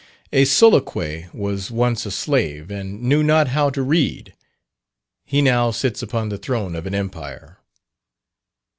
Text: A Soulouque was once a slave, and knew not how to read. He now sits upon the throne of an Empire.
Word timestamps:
A 0.33 0.45
Soulouque 0.45 1.31
was 1.31 1.69
once 1.69 2.07
a 2.07 2.09
slave, 2.11 2.71
and 2.71 3.03
knew 3.03 3.21
not 3.21 3.49
how 3.49 3.69
to 3.69 3.83
read. 3.83 4.33
He 5.25 5.43
now 5.43 5.69
sits 5.69 6.01
upon 6.01 6.29
the 6.29 6.39
throne 6.39 6.75
of 6.75 6.87
an 6.87 6.95
Empire. 6.95 7.59